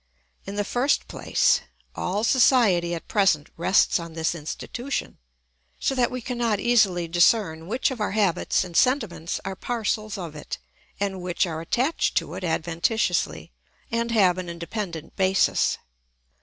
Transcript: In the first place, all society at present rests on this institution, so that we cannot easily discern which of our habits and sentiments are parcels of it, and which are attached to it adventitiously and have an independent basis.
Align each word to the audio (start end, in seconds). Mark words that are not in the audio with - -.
In 0.45 0.55
the 0.55 0.63
first 0.63 1.07
place, 1.07 1.61
all 1.95 2.23
society 2.23 2.95
at 2.95 3.07
present 3.07 3.49
rests 3.55 3.99
on 3.99 4.13
this 4.13 4.33
institution, 4.33 5.19
so 5.77 5.93
that 5.93 6.09
we 6.09 6.21
cannot 6.21 6.59
easily 6.59 7.07
discern 7.07 7.67
which 7.67 7.91
of 7.91 8.01
our 8.01 8.13
habits 8.13 8.63
and 8.63 8.75
sentiments 8.75 9.39
are 9.45 9.55
parcels 9.55 10.17
of 10.17 10.35
it, 10.35 10.57
and 10.99 11.21
which 11.21 11.45
are 11.45 11.61
attached 11.61 12.17
to 12.17 12.33
it 12.33 12.43
adventitiously 12.43 13.51
and 13.91 14.09
have 14.09 14.39
an 14.39 14.49
independent 14.49 15.15
basis. 15.17 15.77